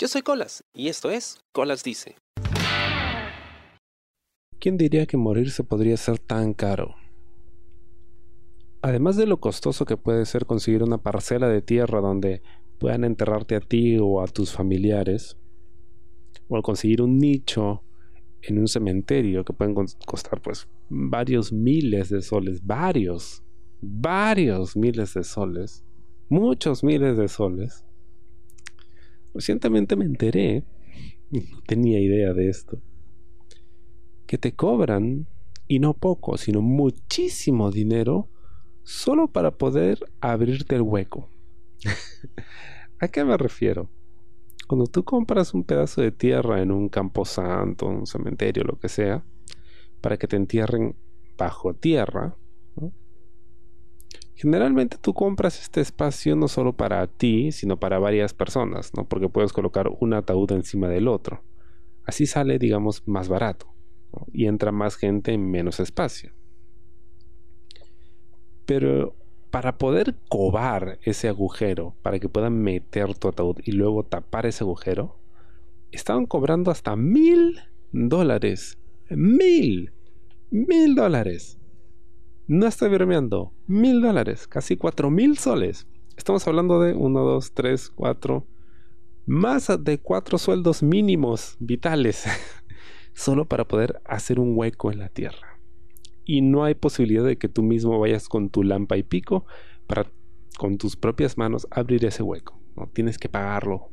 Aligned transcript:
Yo 0.00 0.06
soy 0.06 0.22
Colas 0.22 0.62
y 0.72 0.86
esto 0.86 1.10
es 1.10 1.40
Colas 1.50 1.82
Dice. 1.82 2.14
¿Quién 4.60 4.76
diría 4.76 5.06
que 5.06 5.16
morirse 5.16 5.64
podría 5.64 5.96
ser 5.96 6.20
tan 6.20 6.54
caro? 6.54 6.94
Además 8.80 9.16
de 9.16 9.26
lo 9.26 9.40
costoso 9.40 9.86
que 9.86 9.96
puede 9.96 10.24
ser 10.24 10.46
conseguir 10.46 10.84
una 10.84 10.98
parcela 10.98 11.48
de 11.48 11.62
tierra 11.62 12.00
donde 12.00 12.42
puedan 12.78 13.02
enterrarte 13.02 13.56
a 13.56 13.60
ti 13.60 13.98
o 14.00 14.22
a 14.22 14.28
tus 14.28 14.52
familiares, 14.52 15.36
o 16.48 16.62
conseguir 16.62 17.02
un 17.02 17.18
nicho 17.18 17.82
en 18.42 18.60
un 18.60 18.68
cementerio 18.68 19.44
que 19.44 19.52
pueden 19.52 19.74
costar 19.74 20.40
pues 20.40 20.68
varios 20.88 21.52
miles 21.52 22.08
de 22.08 22.22
soles, 22.22 22.64
varios, 22.64 23.42
varios 23.80 24.76
miles 24.76 25.14
de 25.14 25.24
soles, 25.24 25.84
muchos 26.28 26.84
miles 26.84 27.16
de 27.16 27.26
soles. 27.26 27.84
Recientemente 29.38 29.94
me 29.94 30.04
enteré, 30.04 30.64
no 31.30 31.62
tenía 31.64 32.00
idea 32.00 32.32
de 32.32 32.48
esto, 32.48 32.82
que 34.26 34.36
te 34.36 34.50
cobran, 34.50 35.28
y 35.68 35.78
no 35.78 35.94
poco, 35.94 36.36
sino 36.36 36.60
muchísimo 36.60 37.70
dinero, 37.70 38.28
solo 38.82 39.28
para 39.28 39.52
poder 39.52 40.00
abrirte 40.20 40.74
el 40.74 40.82
hueco. 40.82 41.30
¿A 42.98 43.06
qué 43.06 43.24
me 43.24 43.36
refiero? 43.36 43.88
Cuando 44.66 44.88
tú 44.88 45.04
compras 45.04 45.54
un 45.54 45.62
pedazo 45.62 46.00
de 46.00 46.10
tierra 46.10 46.60
en 46.60 46.72
un 46.72 46.88
campo 46.88 47.24
santo, 47.24 47.86
un 47.86 48.08
cementerio, 48.08 48.64
lo 48.64 48.76
que 48.80 48.88
sea, 48.88 49.24
para 50.00 50.16
que 50.16 50.26
te 50.26 50.34
entierren 50.34 50.96
bajo 51.36 51.74
tierra, 51.74 52.36
generalmente 54.38 54.98
tú 55.00 55.14
compras 55.14 55.60
este 55.60 55.80
espacio 55.80 56.36
no 56.36 56.46
solo 56.46 56.72
para 56.72 57.04
ti, 57.08 57.50
sino 57.50 57.80
para 57.80 57.98
varias 57.98 58.34
personas, 58.34 58.92
¿no? 58.96 59.04
porque 59.04 59.28
puedes 59.28 59.52
colocar 59.52 59.90
un 59.98 60.14
ataúd 60.14 60.52
encima 60.52 60.88
del 60.88 61.08
otro. 61.08 61.42
Así 62.04 62.24
sale, 62.24 62.60
digamos, 62.60 63.02
más 63.06 63.28
barato 63.28 63.66
y 64.32 64.46
entra 64.46 64.70
más 64.70 64.94
gente 64.96 65.32
en 65.32 65.50
menos 65.50 65.80
espacio. 65.80 66.32
Pero 68.64 69.16
para 69.50 69.76
poder 69.76 70.14
cobar 70.28 71.00
ese 71.02 71.28
agujero, 71.28 71.96
para 72.02 72.20
que 72.20 72.28
puedan 72.28 72.62
meter 72.62 73.18
tu 73.18 73.28
ataúd 73.28 73.56
y 73.64 73.72
luego 73.72 74.04
tapar 74.04 74.46
ese 74.46 74.62
agujero, 74.62 75.18
estaban 75.90 76.26
cobrando 76.26 76.70
hasta 76.70 76.94
mil 76.94 77.58
dólares. 77.90 78.78
Mil. 79.10 79.90
Mil 80.50 80.94
dólares. 80.94 81.58
No 82.48 82.66
estoy 82.66 82.88
bromeando. 82.88 83.52
Mil 83.66 84.00
dólares. 84.00 84.48
Casi 84.48 84.76
cuatro 84.76 85.10
mil 85.10 85.38
soles. 85.38 85.86
Estamos 86.16 86.46
hablando 86.48 86.80
de 86.80 86.94
uno, 86.94 87.20
dos, 87.20 87.52
tres, 87.52 87.90
cuatro. 87.90 88.46
Más 89.26 89.70
de 89.80 89.98
cuatro 89.98 90.38
sueldos 90.38 90.82
mínimos 90.82 91.56
vitales. 91.60 92.24
Solo 93.14 93.46
para 93.46 93.68
poder 93.68 94.00
hacer 94.04 94.40
un 94.40 94.56
hueco 94.56 94.90
en 94.90 94.98
la 94.98 95.10
tierra 95.10 95.60
y 96.24 96.42
no 96.42 96.64
hay 96.64 96.74
posibilidad 96.74 97.24
de 97.24 97.38
que 97.38 97.48
tú 97.48 97.62
mismo 97.62 97.98
vayas 97.98 98.28
con 98.28 98.50
tu 98.50 98.62
lampa 98.62 98.96
y 98.98 99.02
pico 99.02 99.46
para 99.86 100.12
con 100.58 100.76
tus 100.76 100.94
propias 100.94 101.38
manos 101.38 101.66
abrir 101.70 102.04
ese 102.04 102.22
hueco. 102.22 102.60
Tienes 102.92 103.18
que 103.18 103.28
pagarlo. 103.28 103.90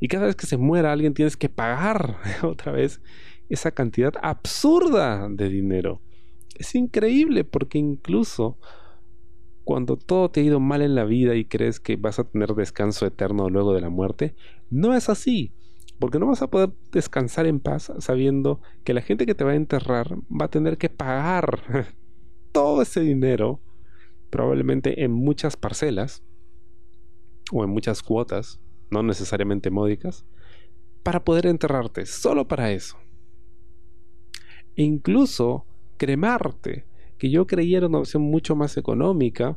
Y 0.00 0.08
cada 0.08 0.26
vez 0.26 0.36
que 0.36 0.46
se 0.46 0.56
muera 0.56 0.92
alguien 0.92 1.14
tienes 1.14 1.36
que 1.36 1.48
pagar 1.48 2.18
otra 2.42 2.72
vez 2.72 3.00
esa 3.48 3.72
cantidad 3.72 4.14
absurda 4.22 5.28
de 5.28 5.48
dinero. 5.48 6.00
Es 6.62 6.76
increíble 6.76 7.42
porque 7.42 7.76
incluso 7.76 8.56
cuando 9.64 9.96
todo 9.96 10.30
te 10.30 10.38
ha 10.38 10.44
ido 10.44 10.60
mal 10.60 10.80
en 10.80 10.94
la 10.94 11.02
vida 11.04 11.34
y 11.34 11.44
crees 11.44 11.80
que 11.80 11.96
vas 11.96 12.20
a 12.20 12.24
tener 12.24 12.54
descanso 12.54 13.04
eterno 13.04 13.50
luego 13.50 13.74
de 13.74 13.80
la 13.80 13.88
muerte, 13.88 14.36
no 14.70 14.94
es 14.94 15.08
así. 15.08 15.52
Porque 15.98 16.20
no 16.20 16.28
vas 16.28 16.40
a 16.40 16.46
poder 16.46 16.70
descansar 16.92 17.46
en 17.46 17.58
paz 17.58 17.92
sabiendo 17.98 18.60
que 18.84 18.94
la 18.94 19.00
gente 19.00 19.26
que 19.26 19.34
te 19.34 19.42
va 19.42 19.50
a 19.50 19.56
enterrar 19.56 20.16
va 20.30 20.44
a 20.44 20.50
tener 20.50 20.78
que 20.78 20.88
pagar 20.88 21.64
todo 22.52 22.80
ese 22.80 23.00
dinero, 23.00 23.58
probablemente 24.30 25.02
en 25.02 25.10
muchas 25.10 25.56
parcelas 25.56 26.22
o 27.50 27.64
en 27.64 27.70
muchas 27.70 28.04
cuotas, 28.04 28.60
no 28.88 29.02
necesariamente 29.02 29.68
módicas, 29.72 30.24
para 31.02 31.24
poder 31.24 31.46
enterrarte, 31.46 32.06
solo 32.06 32.46
para 32.46 32.70
eso. 32.70 32.98
E 34.76 34.84
incluso 34.84 35.66
cremarte, 36.02 36.84
que 37.16 37.30
yo 37.30 37.46
creía 37.46 37.78
era 37.78 37.86
una 37.86 37.98
opción 37.98 38.22
mucho 38.22 38.56
más 38.56 38.76
económica, 38.76 39.56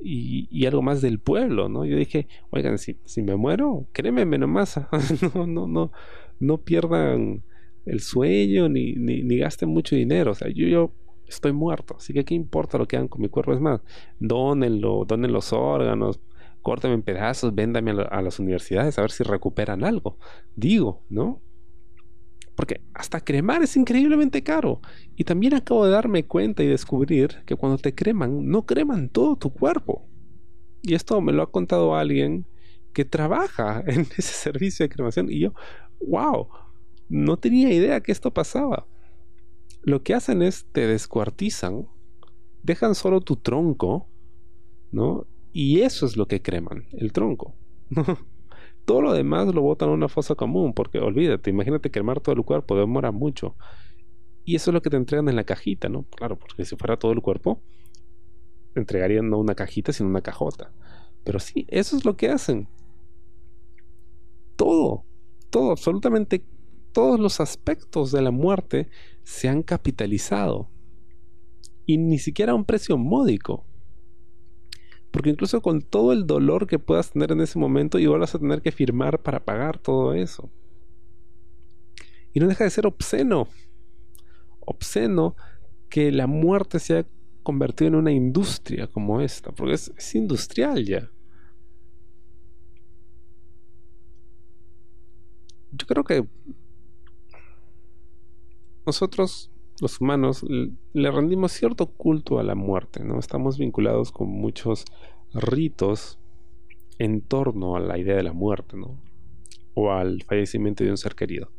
y, 0.00 0.66
algo 0.66 0.82
más 0.82 1.00
del 1.00 1.18
pueblo, 1.20 1.68
¿no? 1.68 1.84
Yo 1.84 1.96
dije, 1.96 2.26
oigan, 2.50 2.78
si, 2.78 2.96
si 3.04 3.22
me 3.22 3.36
muero, 3.36 3.86
crémeme 3.92 4.38
nomás, 4.38 4.80
no, 5.34 5.46
no, 5.46 5.66
no, 5.68 5.92
no 6.40 6.58
pierdan 6.58 7.42
el 7.86 8.00
sueño 8.00 8.68
ni, 8.68 8.94
ni, 8.94 9.38
gasten 9.38 9.68
mucho 9.68 9.94
dinero, 9.94 10.32
o 10.32 10.34
sea, 10.34 10.48
yo, 10.48 10.66
yo 10.66 10.92
estoy 11.28 11.52
muerto, 11.52 11.96
así 11.96 12.12
que 12.12 12.24
qué 12.24 12.34
importa 12.34 12.78
lo 12.78 12.86
que 12.86 12.96
hagan 12.96 13.08
con 13.08 13.22
mi 13.22 13.28
cuerpo, 13.28 13.52
es 13.52 13.60
más, 13.60 13.80
donenlo, 14.18 15.04
donen 15.04 15.32
los 15.32 15.52
órganos, 15.52 16.20
córtenme 16.62 16.94
en 16.96 17.02
pedazos, 17.02 17.54
véndame 17.54 17.92
a 17.92 18.22
las 18.22 18.40
universidades 18.40 18.98
a 18.98 19.02
ver 19.02 19.12
si 19.12 19.22
recuperan 19.22 19.84
algo, 19.84 20.16
digo, 20.56 21.02
¿no? 21.08 21.40
Porque 22.58 22.80
hasta 22.92 23.20
cremar 23.20 23.62
es 23.62 23.76
increíblemente 23.76 24.42
caro. 24.42 24.80
Y 25.14 25.22
también 25.22 25.54
acabo 25.54 25.84
de 25.84 25.92
darme 25.92 26.24
cuenta 26.24 26.64
y 26.64 26.66
descubrir 26.66 27.44
que 27.46 27.54
cuando 27.54 27.78
te 27.78 27.94
creman, 27.94 28.48
no 28.48 28.66
creman 28.66 29.10
todo 29.10 29.36
tu 29.36 29.52
cuerpo. 29.52 30.08
Y 30.82 30.94
esto 30.94 31.20
me 31.20 31.32
lo 31.32 31.44
ha 31.44 31.52
contado 31.52 31.94
alguien 31.94 32.46
que 32.92 33.04
trabaja 33.04 33.80
en 33.86 34.00
ese 34.00 34.32
servicio 34.32 34.84
de 34.84 34.88
cremación. 34.88 35.30
Y 35.30 35.38
yo, 35.38 35.54
wow, 36.04 36.48
no 37.08 37.36
tenía 37.36 37.72
idea 37.72 38.00
que 38.00 38.10
esto 38.10 38.34
pasaba. 38.34 38.88
Lo 39.84 40.02
que 40.02 40.14
hacen 40.14 40.42
es 40.42 40.66
te 40.72 40.88
descuartizan, 40.88 41.86
dejan 42.64 42.96
solo 42.96 43.20
tu 43.20 43.36
tronco, 43.36 44.08
¿no? 44.90 45.28
Y 45.52 45.82
eso 45.82 46.06
es 46.06 46.16
lo 46.16 46.26
que 46.26 46.42
creman, 46.42 46.88
el 46.90 47.12
tronco. 47.12 47.54
Todo 48.88 49.02
lo 49.02 49.12
demás 49.12 49.54
lo 49.54 49.60
botan 49.60 49.90
a 49.90 49.92
una 49.92 50.08
fosa 50.08 50.34
común, 50.34 50.72
porque 50.72 50.98
olvídate, 50.98 51.50
imagínate 51.50 51.90
quemar 51.90 52.20
todo 52.20 52.34
el 52.34 52.42
cuerpo, 52.42 52.74
demora 52.74 53.12
mucho. 53.12 53.54
Y 54.46 54.56
eso 54.56 54.70
es 54.70 54.72
lo 54.72 54.80
que 54.80 54.88
te 54.88 54.96
entregan 54.96 55.28
en 55.28 55.36
la 55.36 55.44
cajita, 55.44 55.90
¿no? 55.90 56.04
Claro, 56.16 56.38
porque 56.38 56.64
si 56.64 56.74
fuera 56.74 56.98
todo 56.98 57.12
el 57.12 57.20
cuerpo, 57.20 57.60
entregarían 58.74 59.28
no 59.28 59.36
una 59.36 59.54
cajita, 59.54 59.92
sino 59.92 60.08
una 60.08 60.22
cajota. 60.22 60.72
Pero 61.22 61.38
sí, 61.38 61.66
eso 61.68 61.98
es 61.98 62.06
lo 62.06 62.16
que 62.16 62.30
hacen. 62.30 62.66
Todo, 64.56 65.04
todo, 65.50 65.72
absolutamente 65.72 66.42
todos 66.92 67.20
los 67.20 67.40
aspectos 67.40 68.10
de 68.10 68.22
la 68.22 68.30
muerte 68.30 68.88
se 69.22 69.50
han 69.50 69.62
capitalizado. 69.62 70.70
Y 71.84 71.98
ni 71.98 72.18
siquiera 72.18 72.52
a 72.52 72.54
un 72.54 72.64
precio 72.64 72.96
módico. 72.96 73.66
Porque 75.18 75.30
incluso 75.30 75.60
con 75.60 75.82
todo 75.82 76.12
el 76.12 76.28
dolor 76.28 76.68
que 76.68 76.78
puedas 76.78 77.10
tener 77.10 77.32
en 77.32 77.40
ese 77.40 77.58
momento, 77.58 77.98
igual 77.98 78.20
vas 78.20 78.36
a 78.36 78.38
tener 78.38 78.62
que 78.62 78.70
firmar 78.70 79.20
para 79.20 79.44
pagar 79.44 79.76
todo 79.76 80.14
eso. 80.14 80.48
Y 82.32 82.38
no 82.38 82.46
deja 82.46 82.62
de 82.62 82.70
ser 82.70 82.86
obsceno. 82.86 83.48
Obsceno 84.60 85.34
que 85.88 86.12
la 86.12 86.28
muerte 86.28 86.78
se 86.78 86.98
haya 86.98 87.08
convertido 87.42 87.88
en 87.88 87.94
una 87.96 88.12
industria 88.12 88.86
como 88.86 89.20
esta. 89.20 89.50
Porque 89.50 89.74
es, 89.74 89.92
es 89.96 90.14
industrial 90.14 90.84
ya. 90.84 91.10
Yo 95.72 95.84
creo 95.88 96.04
que 96.04 96.28
nosotros 98.86 99.50
los 99.80 100.00
humanos 100.00 100.44
le 100.48 101.10
rendimos 101.10 101.52
cierto 101.52 101.86
culto 101.86 102.38
a 102.38 102.42
la 102.42 102.54
muerte, 102.54 103.04
¿no? 103.04 103.18
Estamos 103.18 103.58
vinculados 103.58 104.10
con 104.10 104.28
muchos 104.28 104.84
ritos 105.32 106.18
en 106.98 107.20
torno 107.20 107.76
a 107.76 107.80
la 107.80 107.98
idea 107.98 108.16
de 108.16 108.22
la 108.22 108.32
muerte, 108.32 108.76
¿no? 108.76 109.00
O 109.74 109.92
al 109.92 110.22
fallecimiento 110.22 110.82
de 110.82 110.90
un 110.90 110.96
ser 110.96 111.14
querido. 111.14 111.50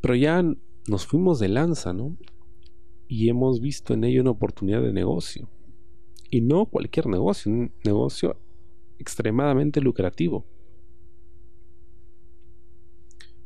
Pero 0.00 0.14
ya 0.14 0.42
nos 0.88 1.06
fuimos 1.06 1.38
de 1.38 1.48
lanza, 1.48 1.92
¿no? 1.92 2.16
Y 3.06 3.28
hemos 3.28 3.60
visto 3.60 3.92
en 3.92 4.04
ello 4.04 4.22
una 4.22 4.30
oportunidad 4.30 4.80
de 4.80 4.92
negocio. 4.92 5.48
Y 6.30 6.40
no 6.40 6.64
cualquier 6.64 7.06
negocio, 7.06 7.52
un 7.52 7.72
negocio 7.84 8.36
extremadamente 8.98 9.80
lucrativo 9.80 10.46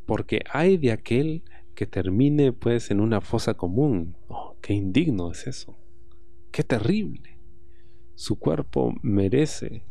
porque 0.06 0.40
hay 0.52 0.76
de 0.76 0.92
aquel 0.92 1.42
que 1.74 1.86
termine 1.86 2.52
pues 2.52 2.90
en 2.90 3.00
una 3.00 3.20
fosa 3.20 3.54
común. 3.54 4.16
Oh, 4.28 4.56
qué 4.60 4.74
indigno 4.74 5.30
es 5.32 5.46
eso. 5.46 5.76
Qué 6.50 6.62
terrible. 6.62 7.38
Su 8.14 8.38
cuerpo 8.38 8.94
merece 9.02 9.84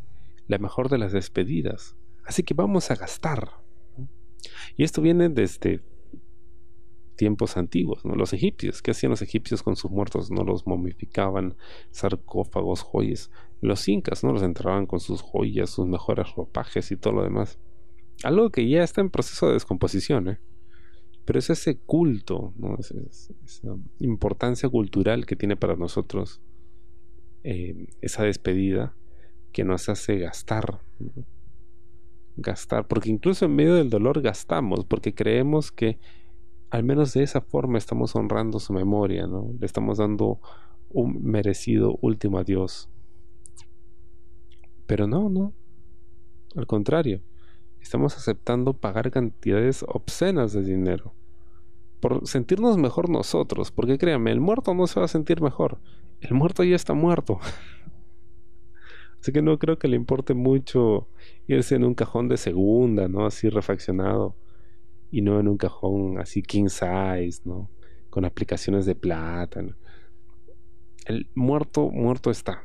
la 0.46 0.58
mejor 0.58 0.88
de 0.88 0.98
las 0.98 1.12
despedidas. 1.12 1.96
Así 2.24 2.42
que 2.42 2.54
vamos 2.54 2.90
a 2.90 2.96
gastar. 2.96 3.60
Y 4.76 4.84
esto 4.84 5.02
viene 5.02 5.28
desde 5.28 5.82
tiempos 7.16 7.56
antiguos, 7.56 8.04
¿no? 8.04 8.14
Los 8.14 8.32
egipcios, 8.32 8.82
¿qué 8.82 8.90
hacían 8.90 9.10
los 9.10 9.22
egipcios 9.22 9.62
con 9.62 9.76
sus 9.76 9.90
muertos? 9.90 10.30
No 10.30 10.42
los 10.42 10.66
momificaban, 10.66 11.56
sarcófagos, 11.90 12.82
joyas, 12.82 13.30
los 13.60 13.86
incas, 13.88 14.24
¿no? 14.24 14.32
Los 14.32 14.42
enterraban 14.42 14.86
con 14.86 15.00
sus 15.00 15.22
joyas, 15.22 15.70
sus 15.70 15.86
mejores 15.86 16.34
ropajes 16.34 16.90
y 16.90 16.96
todo 16.96 17.14
lo 17.14 17.22
demás. 17.22 17.58
Algo 18.24 18.50
que 18.50 18.68
ya 18.68 18.82
está 18.82 19.00
en 19.00 19.10
proceso 19.10 19.46
de 19.46 19.54
descomposición, 19.54 20.28
¿eh? 20.28 20.38
Pero 21.24 21.38
es 21.38 21.50
ese 21.50 21.78
culto, 21.78 22.52
esa 23.44 23.76
importancia 23.98 24.68
cultural 24.68 25.24
que 25.24 25.36
tiene 25.36 25.56
para 25.56 25.76
nosotros 25.76 26.42
eh, 27.44 27.88
esa 28.00 28.24
despedida 28.24 28.94
que 29.52 29.64
nos 29.64 29.88
hace 29.88 30.18
gastar. 30.18 30.80
Gastar, 32.36 32.88
porque 32.88 33.10
incluso 33.10 33.44
en 33.44 33.54
medio 33.54 33.74
del 33.74 33.90
dolor 33.90 34.20
gastamos, 34.20 34.84
porque 34.84 35.14
creemos 35.14 35.70
que 35.70 35.98
al 36.70 36.82
menos 36.82 37.14
de 37.14 37.22
esa 37.22 37.40
forma 37.40 37.78
estamos 37.78 38.16
honrando 38.16 38.58
su 38.58 38.72
memoria, 38.72 39.26
¿no? 39.26 39.54
Le 39.60 39.64
estamos 39.64 39.98
dando 39.98 40.40
un 40.90 41.22
merecido 41.22 41.98
último 42.00 42.38
adiós. 42.38 42.88
Pero 44.86 45.06
no, 45.06 45.28
no. 45.28 45.52
Al 46.56 46.66
contrario, 46.66 47.22
estamos 47.84 48.16
aceptando 48.16 48.72
pagar 48.72 49.10
cantidades 49.10 49.84
obscenas 49.86 50.54
de 50.54 50.62
dinero 50.62 51.12
por 52.00 52.26
sentirnos 52.26 52.78
mejor 52.78 53.10
nosotros, 53.10 53.70
porque 53.70 53.98
créanme, 53.98 54.32
el 54.32 54.40
muerto 54.40 54.74
no 54.74 54.86
se 54.86 55.00
va 55.00 55.06
a 55.06 55.08
sentir 55.08 55.40
mejor, 55.42 55.78
el 56.20 56.34
muerto 56.34 56.64
ya 56.64 56.76
está 56.76 56.94
muerto. 56.94 57.38
Así 59.20 59.32
que 59.32 59.42
no 59.42 59.58
creo 59.58 59.78
que 59.78 59.88
le 59.88 59.96
importe 59.96 60.34
mucho 60.34 61.08
irse 61.46 61.74
en 61.76 61.84
un 61.84 61.94
cajón 61.94 62.28
de 62.28 62.36
segunda, 62.36 63.08
¿no? 63.08 63.24
Así 63.24 63.48
refaccionado. 63.48 64.34
Y 65.10 65.22
no 65.22 65.40
en 65.40 65.48
un 65.48 65.56
cajón 65.56 66.18
así 66.18 66.42
king 66.42 66.68
size, 66.68 67.40
¿no? 67.46 67.70
Con 68.10 68.26
aplicaciones 68.26 68.84
de 68.84 68.94
plata. 68.94 69.64
El 71.06 71.30
muerto, 71.34 71.88
muerto 71.90 72.30
está. 72.30 72.64